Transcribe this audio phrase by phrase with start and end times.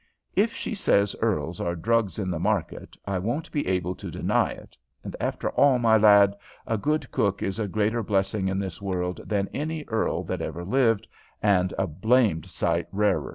[0.35, 4.49] If she says earls are drugs in the market, I won't be able to deny
[4.53, 6.33] it; and, after all, my lad,
[6.65, 10.65] a good cook is a greater blessing in this world than any earl that ever
[10.65, 11.07] lived,
[11.39, 13.29] and a blamed sight rarer."